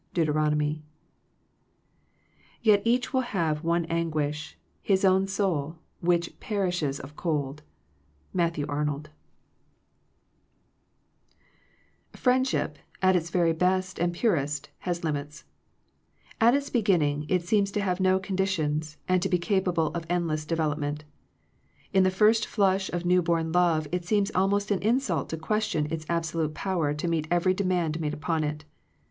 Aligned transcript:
Dbutbromomy. 0.15 0.81
Yet 2.63 2.81
each 2.83 3.13
will 3.13 3.21
have 3.21 3.63
one 3.63 3.85
anguish— 3.85 4.57
hit 4.81 5.05
own 5.05 5.27
soul. 5.27 5.77
Which 5.99 6.39
peritkes 6.39 6.99
of 6.99 7.15
cold,'* 7.15 7.61
Matthbw 8.35 8.65
Arnouk 8.65 9.05
Digitized 9.05 9.13
by 12.09 12.09
VjOOQIC 12.09 12.09
THE 12.09 12.09
LIMITS 12.09 12.13
OF 12.15 12.19
FRIENDSHIP 12.19 12.73
p 12.73 12.79
Wm 12.79 12.81
RIENDSHIP, 12.81 13.03
at 13.03 13.15
its 13.15 13.29
very 13.29 13.53
best 13.53 13.99
and 13.99 14.11
jT 14.11 14.15
Ji 14.15 14.19
purest, 14.21 14.69
has 14.79 15.03
limits. 15.03 15.43
At 16.39 16.55
its 16.55 16.71
begin 16.71 16.99
B 17.01 17.05
Vl 17.05 17.09
ning, 17.19 17.25
it 17.29 17.43
seems 17.43 17.69
to 17.73 17.81
have 17.81 17.99
no 17.99 18.19
condi 18.19 18.33
^^"1 18.37 18.47
tions, 18.47 18.97
and 19.07 19.21
to 19.21 19.29
be 19.29 19.37
capable 19.37 19.87
of 19.93 20.07
end 20.09 20.27
less 20.27 20.45
development. 20.45 21.03
In 21.93 22.01
the 22.01 22.09
first 22.09 22.47
flush 22.47 22.89
of 22.89 23.05
newborn 23.05 23.51
love 23.51 23.87
it 23.91 24.03
seems 24.05 24.31
almost 24.33 24.71
an 24.71 24.81
insult 24.81 25.29
to 25.29 25.37
question 25.37 25.85
its 25.91 26.07
absolute 26.09 26.55
power 26.55 26.95
to 26.95 27.07
meet 27.07 27.27
every 27.29 27.53
demand 27.53 27.99
made 28.01 28.15
upon 28.15 28.43
it. 28.43 28.65